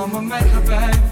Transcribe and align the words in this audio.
on 0.00 0.12
my 0.12 0.20
makeup 0.20 0.66
bag. 0.66 1.09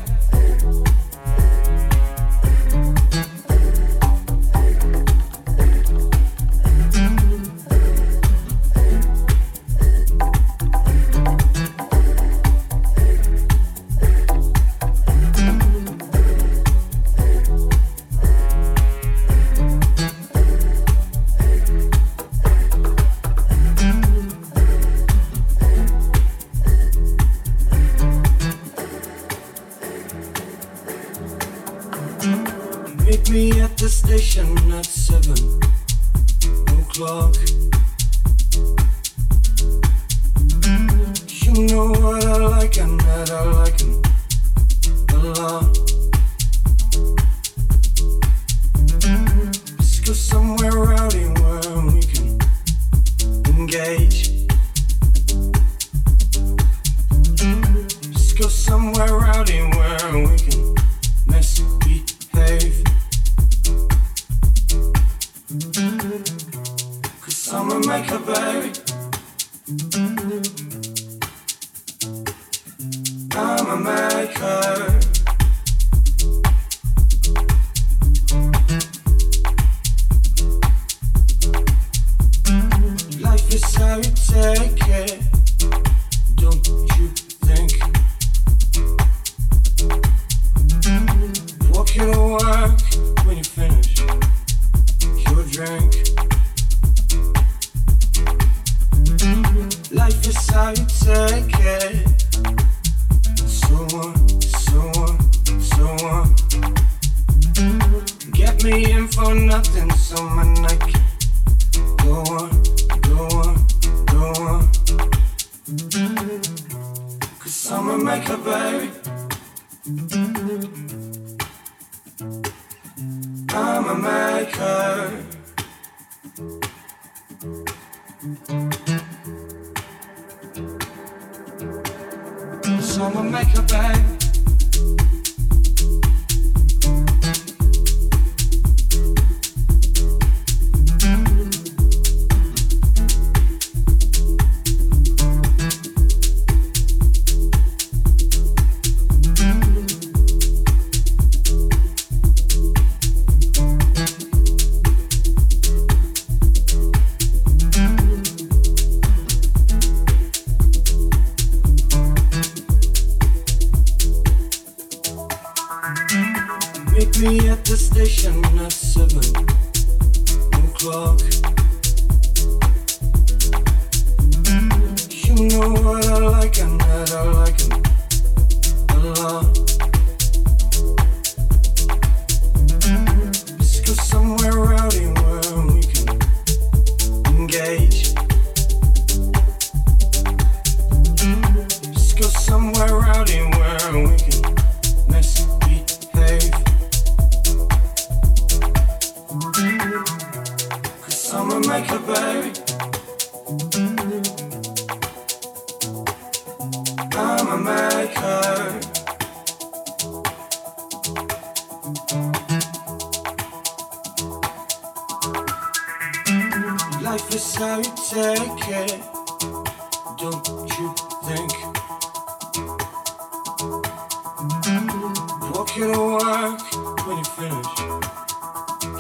finished 227.39 227.79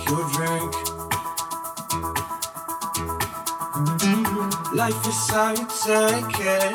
your 0.09 0.24
drink. 0.31 0.72
Life 4.74 5.07
is 5.09 5.31
how 5.31 5.51
you 5.51 5.66
take 5.85 6.38
it. 6.38 6.74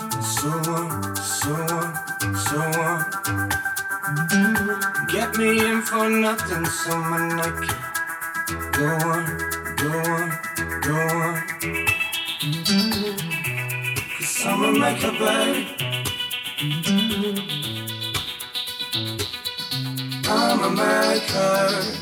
And 0.00 0.24
so 0.24 0.50
on, 0.72 1.16
so 1.16 1.52
on, 1.76 1.88
so 2.46 2.60
on. 2.80 2.98
Get 5.08 5.36
me 5.36 5.48
in 5.68 5.82
for 5.82 6.08
nothing, 6.08 6.64
someone 6.64 7.36
like 7.36 7.64
it. 7.68 7.76
Go 8.72 8.86
on, 9.12 9.24
go 9.76 9.90
on, 10.16 10.28
go 10.86 10.96
on. 11.20 11.34
Cause 14.16 14.28
summer 14.28 14.72
make 14.72 15.04
a 15.04 15.12
babe. 15.12 15.81
curve 21.28 22.01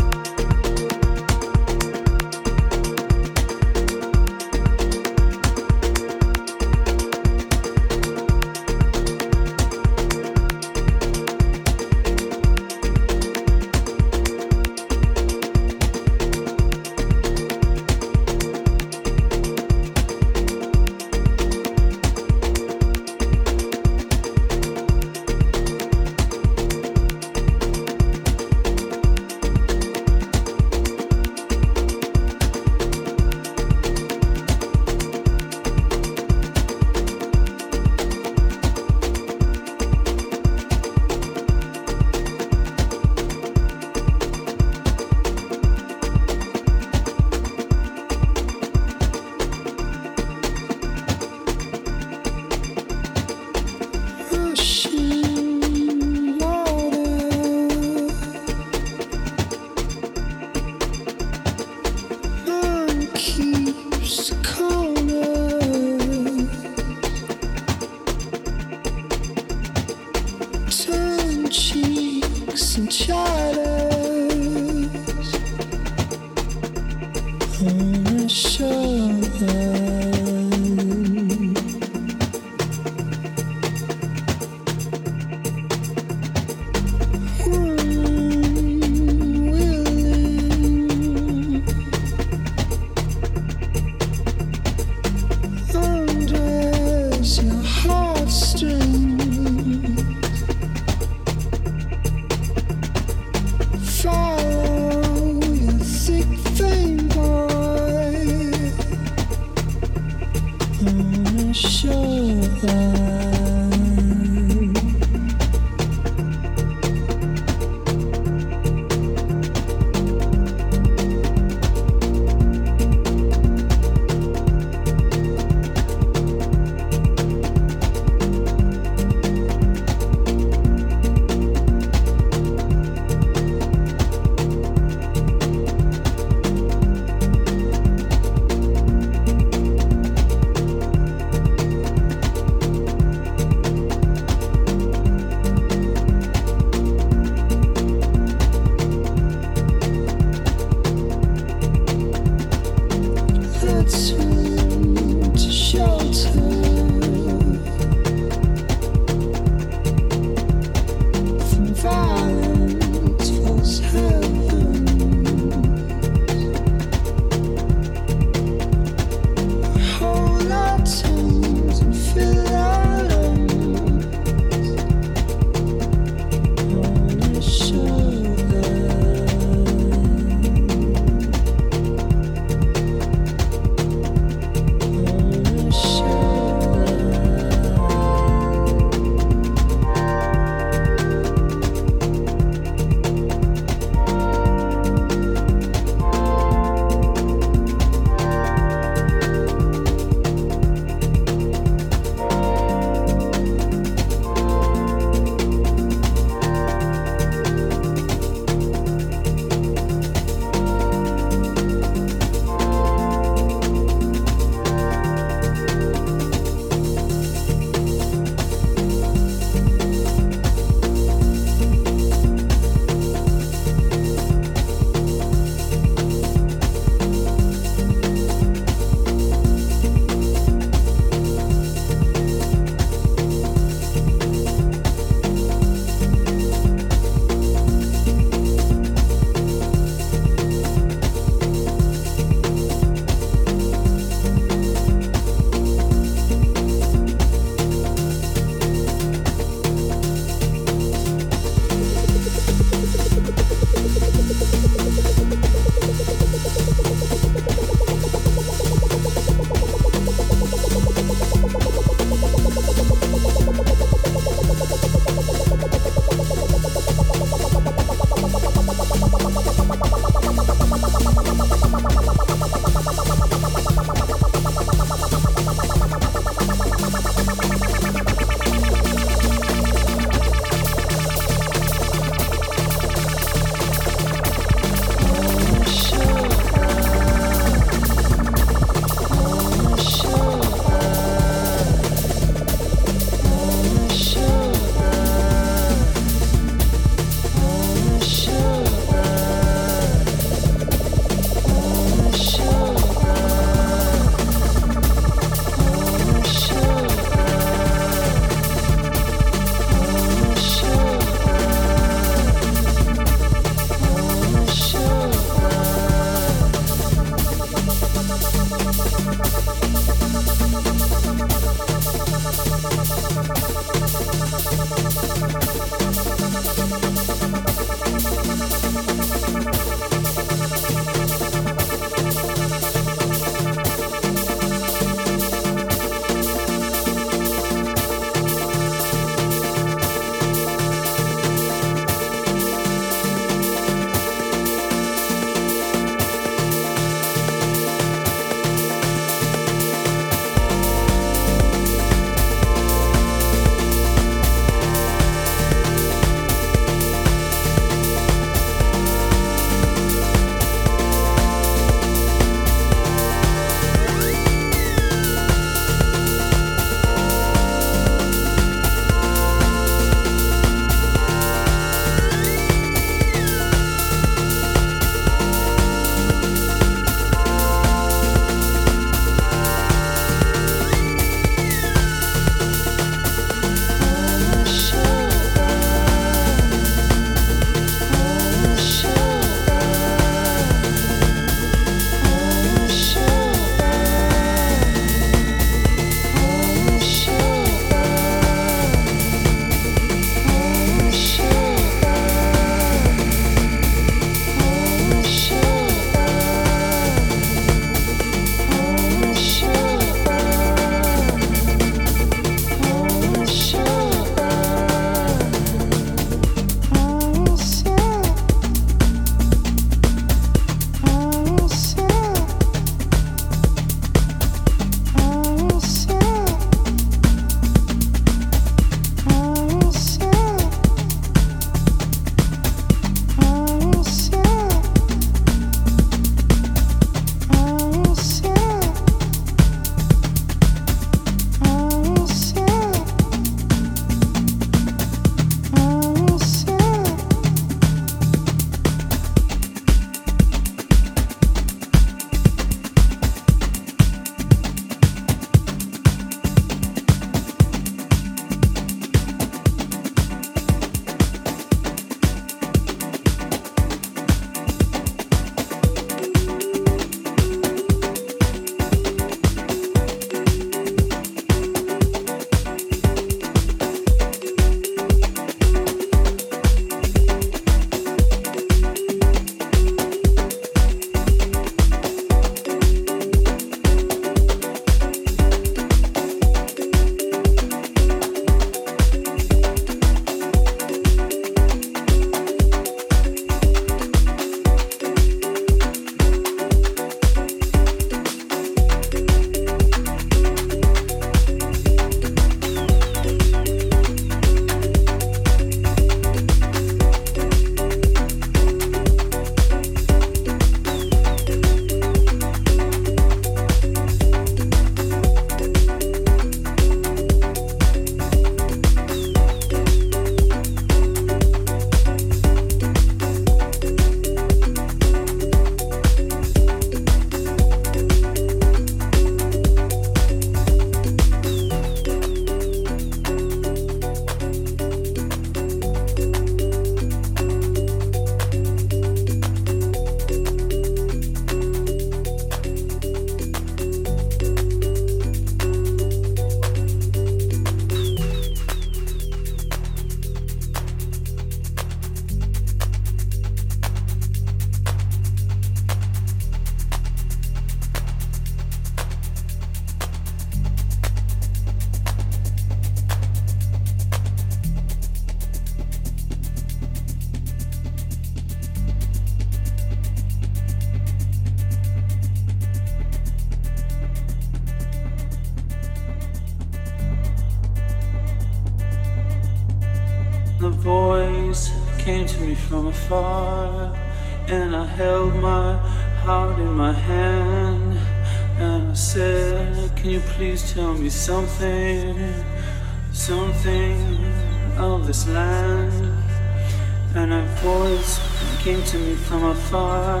came 598.44 598.62
to 598.62 598.78
me 598.78 598.94
from 598.94 599.24
afar, 599.24 600.00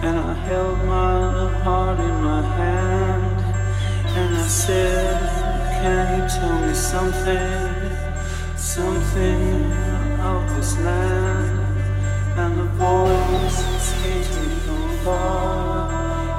and 0.00 0.16
I 0.16 0.34
held 0.34 0.78
my 0.84 1.50
heart 1.64 1.98
in 1.98 2.16
my 2.22 2.42
hand, 2.58 3.40
and 4.18 4.36
I 4.36 4.46
said, 4.46 5.18
Can 5.82 6.22
you 6.22 6.28
tell 6.28 6.60
me 6.64 6.74
something? 6.74 7.66
something 8.56 9.72
of 10.32 10.56
this 10.56 10.78
land, 10.78 11.58
and 12.38 12.58
the 12.60 12.68
voice 12.84 13.58
came 14.00 14.22
to 14.22 14.40
me 14.48 14.56
from 14.64 14.98
far, 15.04 15.90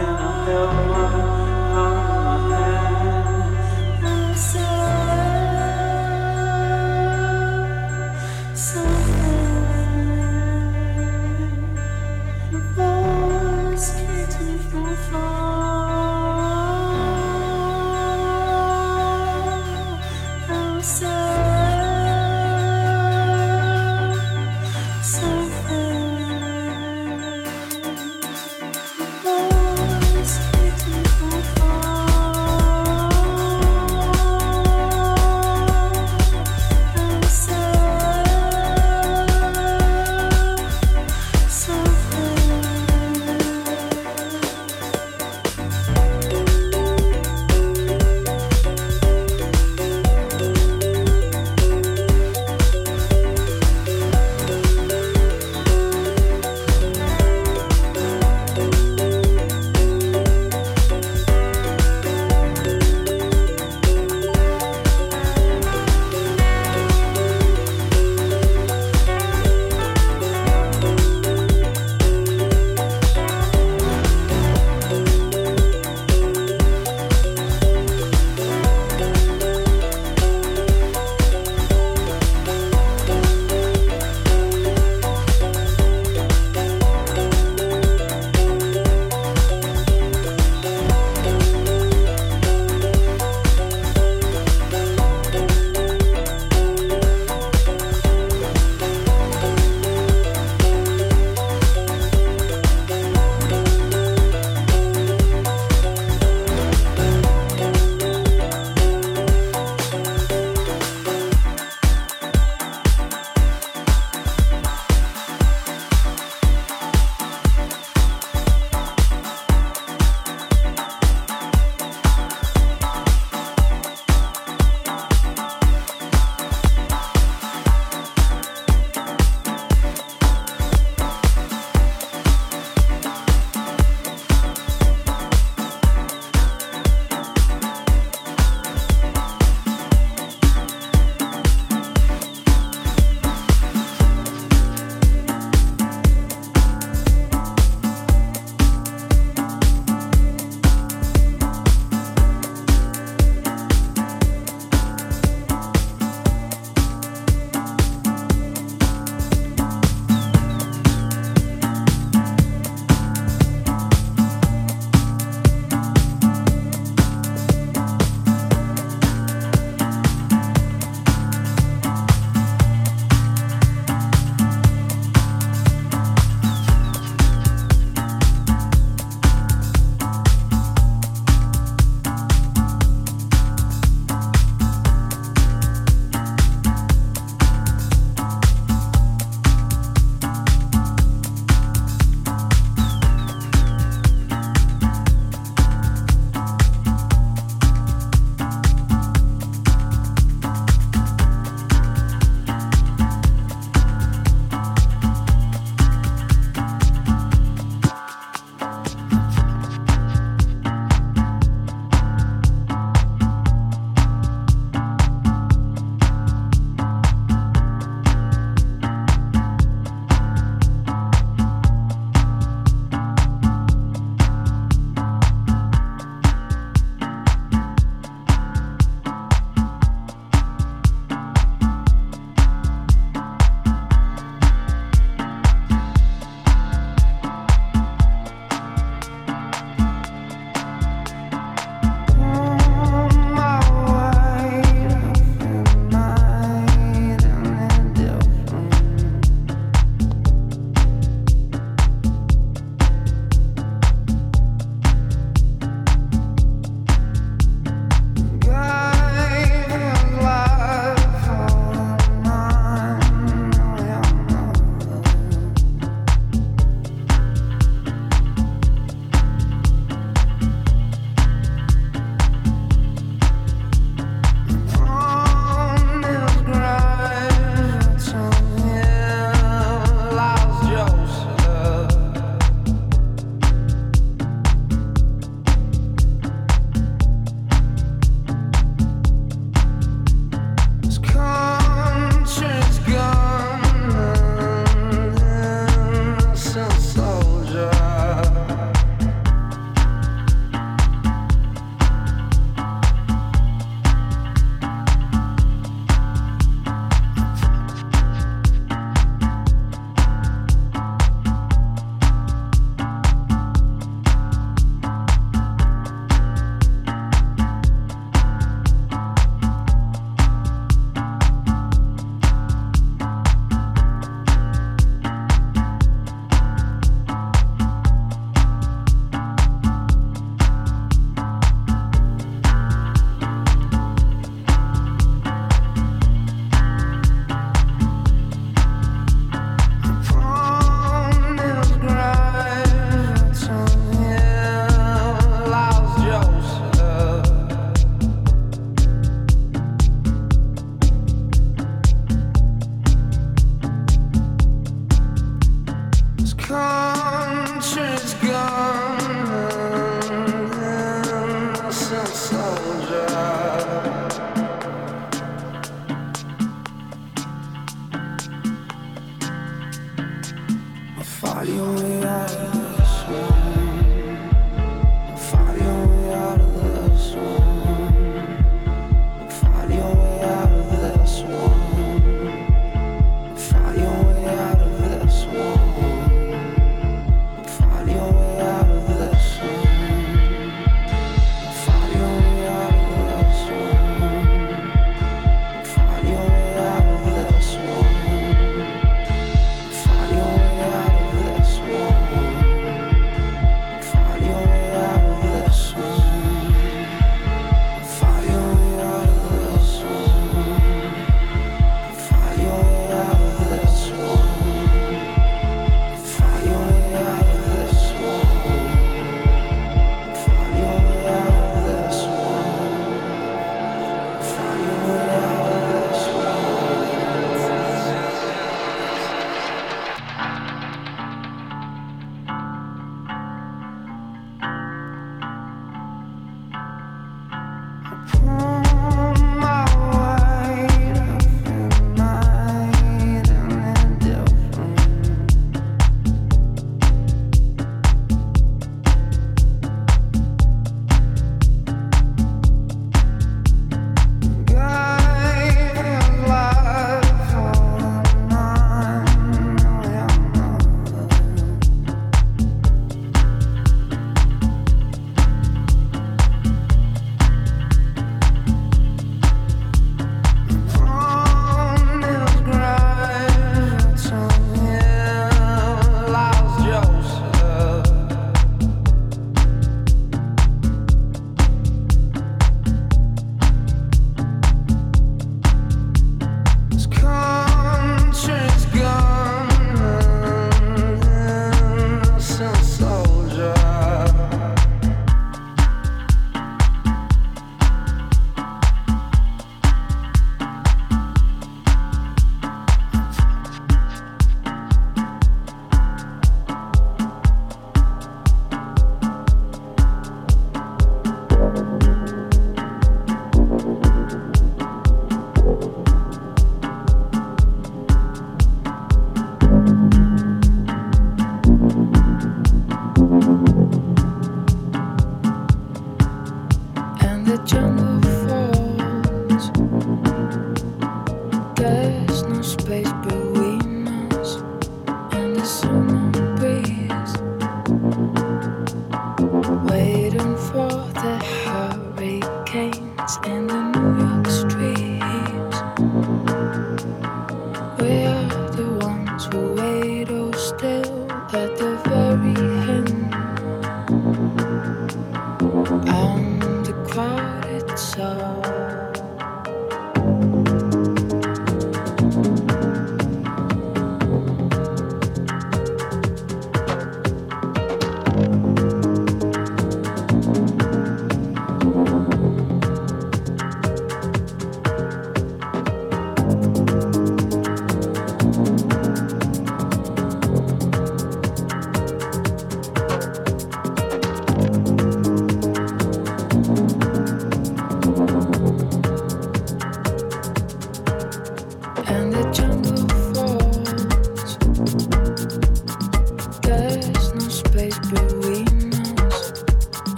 and 0.00 0.16
I 0.28 0.44
held 0.46 0.74
my 0.88 0.97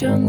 and 0.00 0.21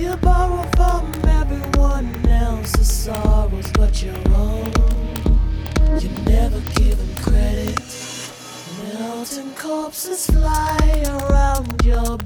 You 0.00 0.16
borrow 0.16 0.62
from 0.76 1.12
everyone 1.28 2.26
else's 2.26 2.90
sorrows 2.90 3.70
but 3.74 4.02
your 4.02 4.16
own. 4.34 4.72
You 6.00 6.08
never 6.24 6.58
give 6.74 6.96
them 6.96 7.14
credit. 7.16 7.78
Melting 8.94 9.52
corpses 9.56 10.24
fly 10.24 11.04
around 11.06 11.84
your 11.84 12.16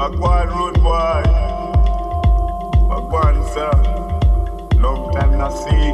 Bagwan 0.00 0.48
road 0.48 0.76
boy. 0.80 1.22
Bagwan 2.88 3.36
sir. 3.52 3.76
Long 4.80 5.12
time 5.12 5.36
no 5.36 5.48
see. 5.60 5.92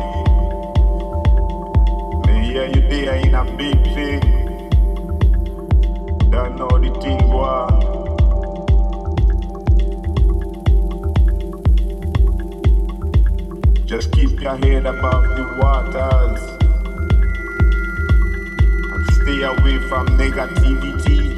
Me 2.22 2.34
hear 2.46 2.66
you 2.66 2.82
there 2.88 3.16
in 3.16 3.34
a 3.34 3.42
big 3.58 3.82
thing. 3.96 4.22
Don't 6.30 6.54
know 6.54 6.78
the 6.78 6.90
thing 7.02 7.18
go. 7.18 7.66
Just 13.86 14.12
keep 14.12 14.40
your 14.40 14.56
head 14.56 14.86
above 14.86 15.24
the 15.34 15.44
waters 15.58 16.42
and 18.92 19.06
stay 19.16 19.42
away 19.42 19.78
from 19.88 20.06
negativity. 20.16 21.35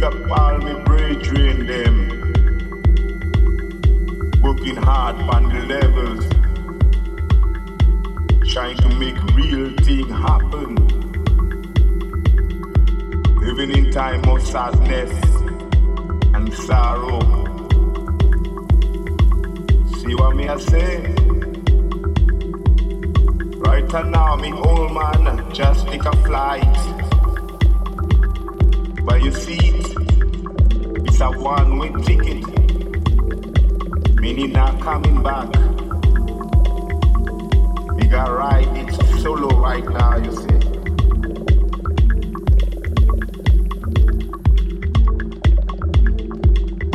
Big 0.00 0.14
up 0.14 0.30
all 0.30 0.56
me 0.56 0.72
brethren 0.84 1.66
them. 1.66 1.96
Working 4.42 4.76
hard 4.76 5.16
on 5.16 5.48
the 5.50 5.60
levels. 5.74 6.24
Trying 8.50 8.78
to 8.78 8.88
make 8.94 9.22
real 9.34 9.76
thing 9.84 10.08
happen. 10.08 10.74
Living 13.44 13.72
in 13.76 13.92
time 13.92 14.24
of 14.24 14.40
sadness 14.40 15.12
and 16.32 16.54
sorrow. 16.54 17.20
See 19.98 20.14
what 20.14 20.34
me 20.34 20.48
I 20.48 20.56
say? 20.60 21.14
Right 23.66 23.92
now, 24.06 24.36
me 24.36 24.50
old 24.52 24.94
man 24.94 25.52
just 25.52 25.86
take 25.88 26.06
a 26.06 26.12
flight. 26.24 26.76
But 29.04 29.22
you 29.22 29.32
see, 29.32 29.69
it's 31.22 31.36
a 31.36 31.38
one 31.38 31.76
way 31.76 31.90
ticket. 32.02 32.40
Many 34.22 34.46
not 34.46 34.80
coming 34.80 35.22
back. 35.22 35.48
We 37.94 38.06
got 38.06 38.30
ride 38.32 38.74
it 38.74 38.90
solo 39.20 39.48
right 39.60 39.86
now, 39.86 40.16
you 40.16 40.32
see. 40.32 40.48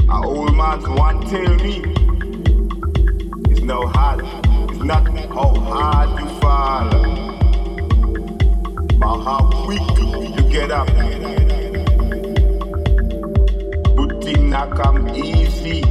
A 0.09 0.26
old 0.26 0.55
man's 0.55 0.88
one 0.88 1.21
tell 1.28 1.53
me 1.57 1.84
it's 3.51 3.61
no 3.61 3.86
hard, 3.86 4.21
it's 4.71 4.84
not 4.84 5.07
how 5.36 5.53
hard 5.53 6.09
you 6.19 6.26
fall, 6.39 6.89
but 8.97 9.23
how 9.23 9.47
quick 9.53 9.82
you 10.36 10.49
get 10.51 10.71
up. 10.71 10.89
Not 14.56 14.72
come 14.74 15.10
easy. 15.10 15.84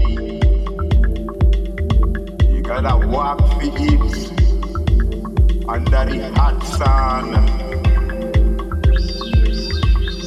You 2.51 2.63
gotta 2.63 3.07
walk 3.09 3.39
for 3.41 3.61
it 3.63 4.01
under 5.69 6.05
the 6.07 6.33
hot 6.35 6.63
sun. 6.79 7.27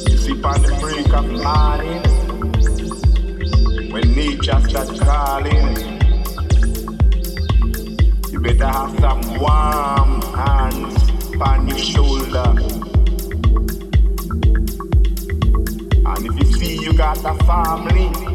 You 0.06 0.16
sleep 0.18 0.44
on 0.46 0.62
the 0.62 0.72
break 0.80 1.12
of 1.12 1.26
morning 1.46 2.02
when 3.90 4.06
nature 4.14 4.60
starts 4.68 5.00
calling. 5.00 5.68
You 8.30 8.38
better 8.38 8.68
have 8.68 8.94
some 9.00 9.22
warm 9.40 10.22
hands 10.38 10.96
on 11.42 11.66
your 11.66 11.78
shoulder. 11.78 12.54
And 16.06 16.24
if 16.24 16.34
you 16.38 16.46
see 16.54 16.74
you 16.84 16.92
got 16.92 17.18
a 17.24 17.34
family, 17.44 18.27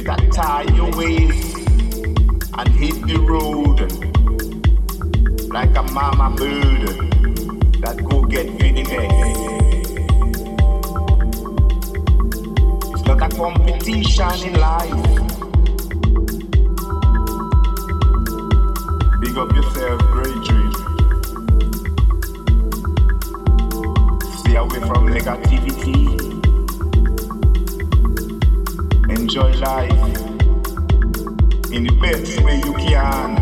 you 0.00 0.06
better 0.06 0.28
tie 0.30 0.62
your 0.74 0.90
waist 0.96 1.56
and 2.56 2.68
hit 2.68 2.94
the 3.06 3.18
road 3.28 3.80
like 5.52 5.76
a 5.76 5.82
mama 5.92 6.34
bird 6.36 6.88
that 7.82 8.02
go 8.08 8.22
get 8.22 8.46
feeding 8.58 8.86
eggs. 8.88 9.90
It's 12.94 13.04
not 13.04 13.22
a 13.22 13.28
competition 13.36 14.48
in 14.48 14.54
life. 14.58 14.90
Big 19.20 19.36
up 19.36 19.52
yourself, 19.52 20.00
great 20.12 20.40
dream. 20.46 20.72
Stay 24.38 24.56
away 24.56 24.80
from 24.80 25.08
negativity. 25.08 26.29
Enjoy 29.30 29.52
life 29.60 30.16
in 31.70 31.84
the 31.84 31.96
best 32.02 32.40
way 32.42 32.56
you 32.56 32.72
can. 32.72 33.36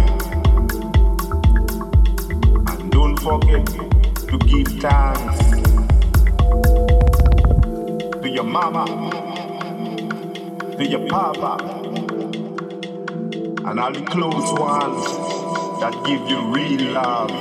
And 2.68 2.92
don't 2.92 3.18
forget 3.20 3.64
to 4.28 4.36
give 4.36 4.68
thanks 4.82 5.38
to 8.20 8.28
your 8.28 8.44
mama, 8.44 8.84
to 10.76 10.84
your 10.86 11.08
papa, 11.08 11.56
and 13.64 13.80
all 13.80 13.90
the 13.90 14.02
close 14.10 14.52
ones 14.60 15.06
that 15.80 15.94
give 16.04 16.28
you 16.28 16.52
real 16.52 16.92
love. 16.92 17.37